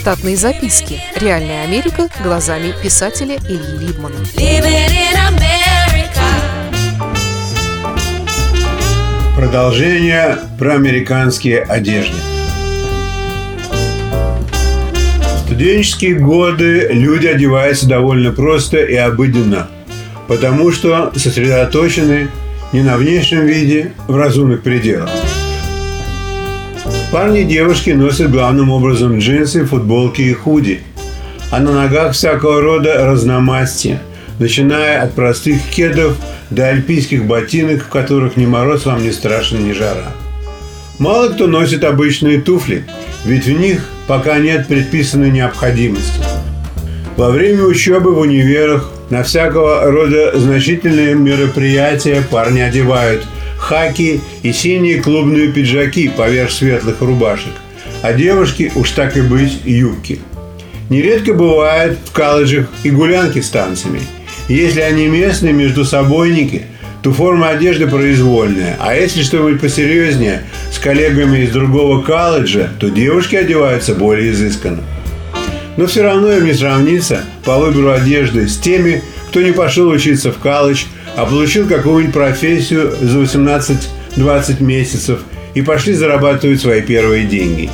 [0.00, 0.98] Штатные записки.
[1.14, 4.16] Реальная Америка глазами писателя Ильи Либмана.
[9.36, 12.16] Продолжение про американские одежды.
[15.34, 19.68] В студенческие годы люди одеваются довольно просто и обыденно,
[20.28, 22.28] потому что сосредоточены
[22.72, 25.10] не на внешнем виде, в разумных пределах.
[27.10, 30.80] Парни и девушки носят главным образом джинсы, футболки и худи,
[31.50, 34.00] а на ногах всякого рода разномастия,
[34.38, 36.16] начиная от простых кедов
[36.50, 40.12] до альпийских ботинок, в которых ни мороз вам не страшен, ни жара.
[41.00, 42.84] Мало кто носит обычные туфли,
[43.24, 46.20] ведь в них пока нет предписанной необходимости.
[47.16, 53.26] Во время учебы в универах на всякого рода значительные мероприятия парни одевают–
[53.60, 57.52] хаки и синие клубные пиджаки поверх светлых рубашек,
[58.02, 60.20] а девушки, уж так и быть, юбки.
[60.88, 64.00] Нередко бывает в колледжах и гулянки с танцами.
[64.48, 66.62] Если они местные между собойники,
[67.02, 73.36] то форма одежды произвольная, а если что-нибудь посерьезнее, с коллегами из другого колледжа, то девушки
[73.36, 74.82] одеваются более изысканно.
[75.76, 80.32] Но все равно им не сравнится по выбору одежды с теми, кто не пошел учиться
[80.32, 80.84] в колледж–
[81.20, 85.20] а получил какую-нибудь профессию за 18-20 месяцев
[85.52, 87.68] и пошли зарабатывать свои первые деньги.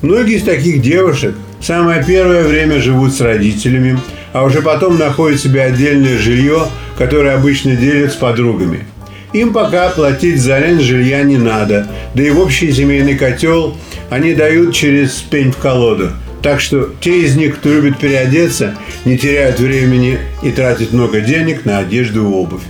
[0.00, 4.00] Многие из таких девушек самое первое время живут с родителями,
[4.32, 8.86] а уже потом находят себе отдельное жилье, которое обычно делят с подругами.
[9.34, 13.76] Им пока платить за аренду жилья не надо, да и в общий семейный котел
[14.08, 16.12] они дают через пень в колоду–
[16.46, 21.64] так что те из них, кто любит переодеться, не теряют времени и тратят много денег
[21.64, 22.62] на одежду и обувь.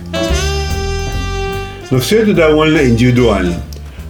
[1.89, 3.55] Но все это довольно индивидуально.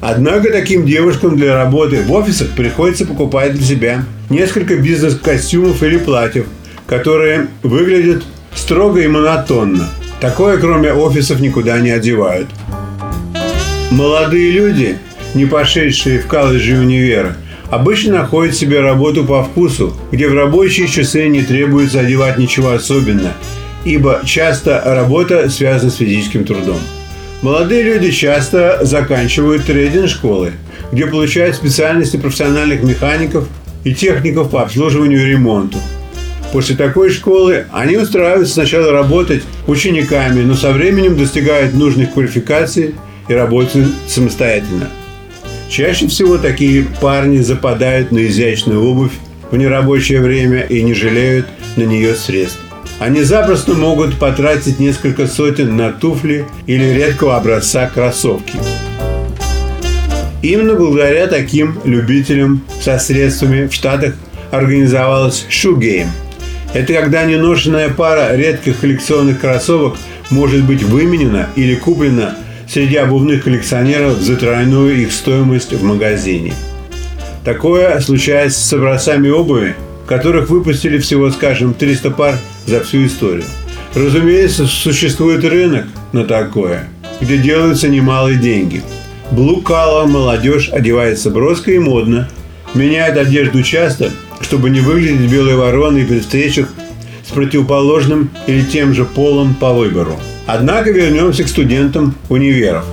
[0.02, 6.45] Однако таким девушкам для работы в офисах приходится покупать для себя несколько бизнес-костюмов или платьев,
[6.86, 9.90] которые выглядят строго и монотонно.
[10.19, 12.47] Такое, кроме офисов, никуда не одевают.
[13.91, 14.97] Молодые люди,
[15.34, 17.35] не пошедшие в колледжи и универы,
[17.69, 23.34] обычно находят себе работу по вкусу, где в рабочие часы не требуется одевать ничего особенного,
[23.84, 26.79] ибо часто работа связана с физическим трудом.
[27.44, 30.53] Молодые люди часто заканчивают трейдинг-школы,
[30.92, 33.48] где получают специальности профессиональных механиков
[33.84, 35.78] и техников по обслуживанию и ремонту.
[36.52, 42.96] После такой школы они устраиваются сначала работать учениками, но со временем достигают нужных квалификаций
[43.28, 44.90] и работают самостоятельно.
[45.70, 49.12] Чаще всего такие парни западают на изящную обувь
[49.52, 51.46] в нерабочее время и не жалеют
[51.76, 52.66] на нее средств.
[53.00, 58.58] Они запросто могут потратить несколько сотен на туфли или редкого образца кроссовки.
[60.41, 64.16] Именно благодаря таким любителям со средствами в Штатах
[64.52, 66.08] организовалась Shoe.
[66.74, 69.96] Это когда неношенная пара редких коллекционных кроссовок
[70.29, 72.35] может быть выменена или куплена
[72.68, 76.53] среди обувных коллекционеров за тройную их стоимость в магазине.
[77.46, 79.75] Такое случается с образцами обуви,
[80.06, 82.35] которых выпустили всего, скажем, 300 пар
[82.67, 83.45] за всю историю.
[83.95, 86.88] Разумеется, существует рынок на такое,
[87.19, 88.83] где делаются немалые деньги.
[89.31, 92.29] Блукала молодежь одевается броско и модно,
[92.75, 94.11] меняет одежду часто,
[94.41, 96.69] чтобы не выглядеть белой вороной при встречах
[97.28, 100.19] с противоположным или тем же полом по выбору.
[100.45, 102.85] Однако вернемся к студентам универов.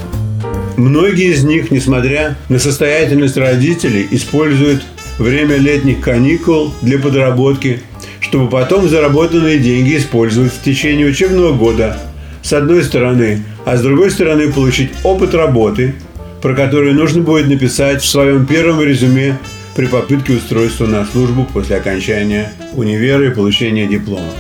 [0.77, 4.83] Многие из них, несмотря на состоятельность родителей, используют
[5.19, 7.81] время летних каникул для подработки,
[8.25, 11.99] чтобы потом заработанные деньги использовать в течение учебного года,
[12.43, 15.95] с одной стороны, а с другой стороны получить опыт работы,
[16.41, 19.37] про который нужно будет написать в своем первом резюме
[19.77, 24.33] при попытке устройства на службу после окончания универа и получения диплома.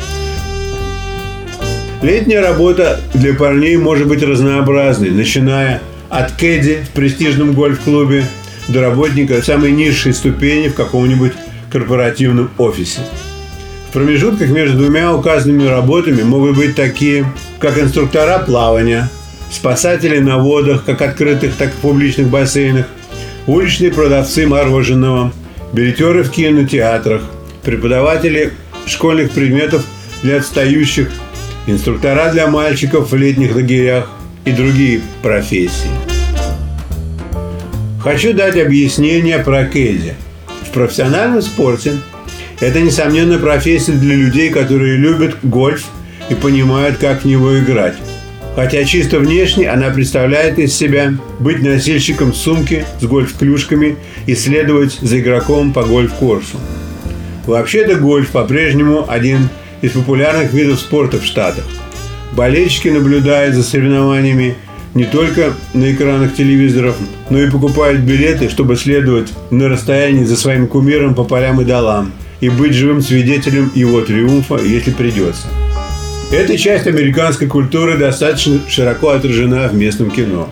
[2.00, 8.24] Летняя работа для парней может быть разнообразной, начиная от кэдди в престижном гольф-клубе
[8.68, 11.32] до работника самой низшей ступени в каком-нибудь
[11.70, 13.00] корпоративном офисе.
[13.94, 19.08] Промежутках между двумя указанными работами могут быть такие, как инструктора плавания,
[19.52, 22.87] спасатели на водах, как открытых, так и публичных бассейнах,
[23.46, 25.32] уличные продавцы мороженого,
[25.73, 27.23] билетеры в кинотеатрах,
[27.62, 28.52] преподаватели
[28.87, 29.87] школьных предметов
[30.25, 31.08] для отстающих
[31.69, 34.11] инструктора для мальчиков в летних лагерях
[34.44, 35.90] и другие профессии.
[38.02, 40.14] Хочу дать объяснение про кэдди.
[40.69, 41.93] В профессиональном спорте
[42.60, 45.84] это, несомненно, профессия для людей, которые любят гольф
[46.30, 47.96] и понимают, как в него играть.
[48.54, 53.96] Хотя чисто внешне она представляет из себя быть носильщиком сумки с гольф-клюшками
[54.26, 56.58] и следовать за игроком по гольф-курсу.
[57.46, 59.48] Вообще-то гольф по-прежнему один
[59.82, 61.64] из популярных видов спорта в Штатах.
[62.32, 64.54] Болельщики наблюдают за соревнованиями
[64.94, 66.96] не только на экранах телевизоров,
[67.30, 72.12] но и покупают билеты, чтобы следовать на расстоянии за своим кумиром по полям и долам
[72.44, 75.46] и быть живым свидетелем его триумфа, если придется.
[76.31, 80.50] Эта часть американской культуры достаточно широко отражена в местном кино.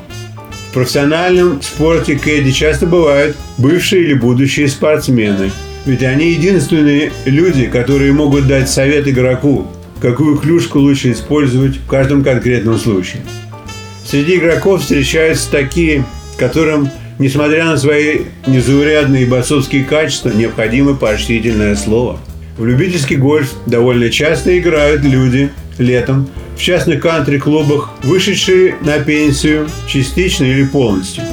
[0.70, 5.50] В профессиональном спорте кэдди часто бывают бывшие или будущие спортсмены.
[5.84, 9.66] Ведь они единственные люди, которые могут дать совет игроку,
[10.00, 13.20] какую клюшку лучше использовать в каждом конкретном случае.
[14.06, 16.06] Среди игроков встречаются такие,
[16.38, 16.88] которым,
[17.18, 22.18] несмотря на свои незаурядные бойцовские качества, необходимо поощрительное слово.
[22.58, 30.44] В любительский гольф довольно часто играют люди летом в частных кантри-клубах, вышедшие на пенсию частично
[30.44, 31.24] или полностью.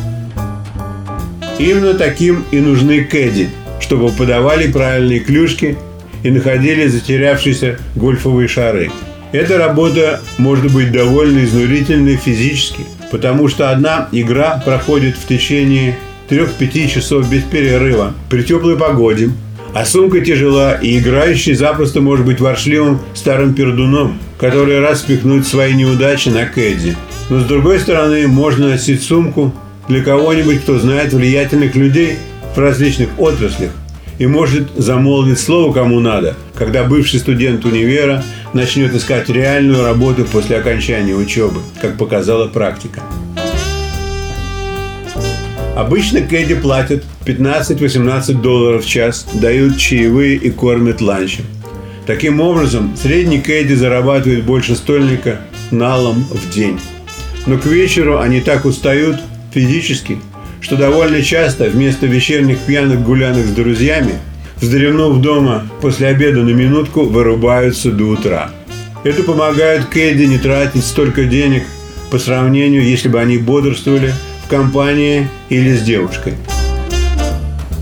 [1.58, 3.50] Именно таким и нужны кэдди,
[3.81, 5.78] чтобы подавали правильные клюшки
[6.24, 8.92] и находили затерявшиеся гольфовые шары.
[9.31, 15.98] Эта работа может быть довольно изнурительной физически, потому что одна игра проходит в течение
[16.30, 19.32] 3-5 часов без перерыва при теплой погоде,
[19.74, 25.74] а сумка тяжела, и играющий запросто может быть воршливым старым пердуном, который раз спихнуть свои
[25.74, 26.96] неудачи на Кэдди.
[27.30, 29.54] Но с другой стороны, можно носить сумку
[29.88, 32.18] для кого-нибудь, кто знает влиятельных людей
[32.56, 33.72] в различных отраслях
[34.19, 38.24] и может замолвить слово кому надо, когда бывший студент универа
[38.54, 43.01] начнет искать реальную работу после окончания учебы, как показала практика.
[45.75, 51.45] Обычно Кэдди платят 15-18 долларов в час, дают чаевые и кормят ланчем.
[52.06, 55.39] Таким образом, средний Кэдди зарабатывает больше стольника
[55.71, 56.80] налом в день.
[57.45, 59.21] Но к вечеру они так устают
[59.54, 60.18] физически,
[60.62, 64.14] что довольно часто вместо вечерних пьяных гулянок с друзьями,
[64.62, 68.52] вздремнув дома после обеда на минутку, вырубаются до утра.
[69.04, 71.64] Это помогает Кэдди не тратить столько денег
[72.12, 74.14] по сравнению, если бы они бодрствовали
[74.46, 76.34] в компании или с девушкой.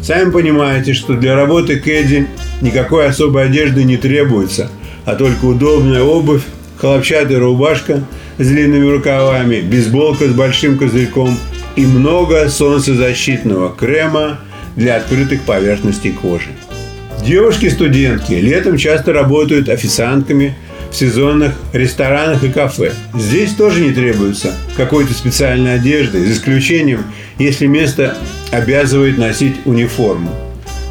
[0.04, 2.28] Сами понимаете, что для работы Кэдди
[2.62, 4.70] никакой особой одежды не требуется,
[5.06, 6.44] а только удобная обувь,
[6.78, 8.04] хлопчатая рубашка
[8.38, 11.38] с длинными рукавами, бейсболка с большим козырьком
[11.78, 14.40] и много солнцезащитного крема
[14.76, 16.50] для открытых поверхностей кожи.
[17.24, 20.56] Девушки-студентки летом часто работают официантками
[20.92, 22.94] в сезонных ресторанах и кафе.
[23.16, 27.04] Здесь тоже не требуется какой-то специальной одежды, за исключением,
[27.38, 28.18] если место
[28.52, 30.32] обязывает носить униформу.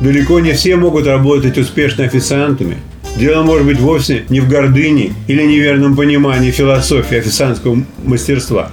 [0.00, 2.76] Далеко не все могут работать успешно официантами.
[3.16, 8.70] Дело может быть вовсе не в гордыне или неверном понимании философии официантского мастерства.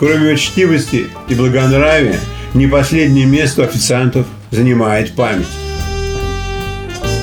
[0.00, 2.18] Кроме учтивости и благонравия,
[2.54, 5.44] не последнее место официантов занимает память.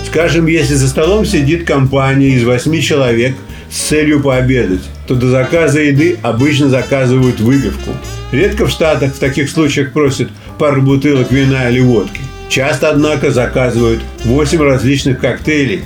[0.05, 3.35] Скажем, если за столом сидит компания из восьми человек
[3.71, 7.93] с целью пообедать, то до заказа еды обычно заказывают выпивку.
[8.31, 12.21] Редко в Штатах в таких случаях просят пару бутылок вина или водки.
[12.47, 15.81] Часто, однако, заказывают 8 различных коктейлей.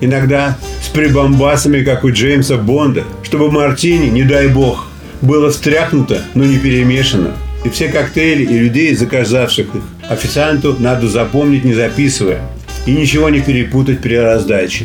[0.00, 4.88] Иногда с прибамбасами, как у Джеймса Бонда, чтобы мартини, не дай бог,
[5.24, 7.32] было встряхнуто, но не перемешано.
[7.64, 12.40] И все коктейли и людей, заказавших их, официанту надо запомнить, не записывая.
[12.86, 14.84] И ничего не перепутать при раздаче.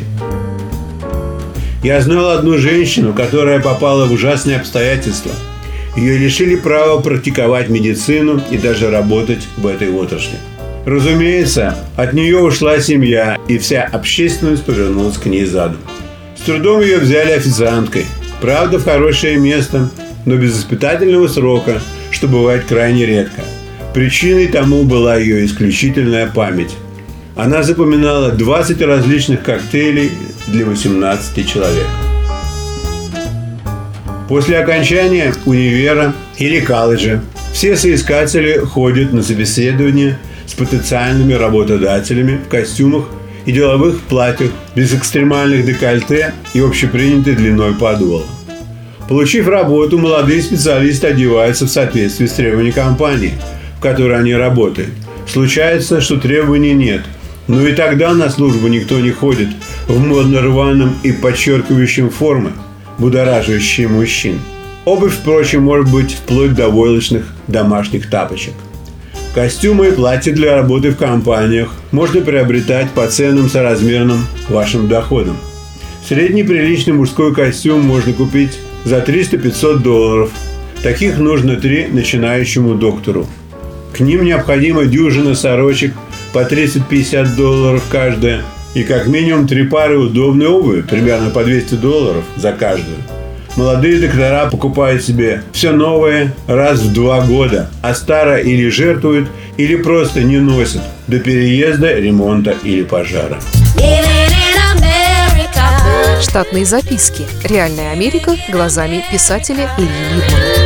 [1.84, 5.32] Я знал одну женщину, которая попала в ужасные обстоятельства.
[5.96, 10.38] Ее лишили права практиковать медицину и даже работать в этой отрасли.
[10.86, 15.78] Разумеется, от нее ушла семья, и вся общественность повернулась к ней задом.
[16.38, 18.06] С трудом ее взяли официанткой.
[18.40, 19.90] Правда, в хорошее место,
[20.26, 23.42] но без испытательного срока, что бывает крайне редко.
[23.94, 26.76] Причиной тому была ее исключительная память.
[27.36, 30.10] Она запоминала 20 различных коктейлей
[30.46, 31.86] для 18 человек.
[34.28, 37.20] После окончания универа или колледжа
[37.52, 43.06] все соискатели ходят на собеседование с потенциальными работодателями в костюмах
[43.44, 48.22] и деловых платьях без экстремальных декольте и общепринятой длиной подола.
[49.10, 53.32] Получив работу, молодые специалисты одеваются в соответствии с требованиями компании,
[53.76, 54.90] в которой они работают.
[55.26, 57.02] Случается, что требований нет,
[57.48, 59.48] но и тогда на службу никто не ходит
[59.88, 62.52] в модно рваном и подчеркивающем формы,
[62.98, 64.38] будоражащие мужчин.
[64.84, 68.54] Обувь, впрочем, может быть вплоть до войлочных домашних тапочек.
[69.34, 75.36] Костюмы и платья для работы в компаниях можно приобретать по ценам соразмерным вашим доходам.
[76.08, 80.30] Средний приличный мужской костюм можно купить за 300-500 долларов.
[80.82, 83.26] Таких нужно три начинающему доктору.
[83.92, 85.94] К ним необходима дюжина сорочек
[86.32, 88.42] по 30-50 долларов каждая,
[88.74, 92.96] и как минимум три пары удобной обуви, примерно по 200 долларов за каждую.
[93.56, 99.74] Молодые доктора покупают себе все новое раз в два года, а старое или жертвуют, или
[99.76, 103.38] просто не носят до переезда, ремонта или пожара.
[106.20, 107.26] Штатные записки.
[107.44, 110.60] Реальная Америка глазами писателя Ильи Либмана.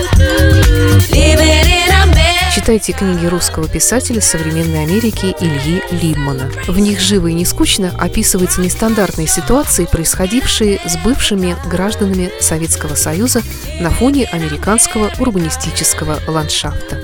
[2.52, 6.50] Читайте книги русского писателя современной Америки Ильи Либмана.
[6.66, 13.42] В них живо и не скучно описываются нестандартные ситуации, происходившие с бывшими гражданами Советского Союза
[13.80, 17.03] на фоне американского урбанистического ландшафта.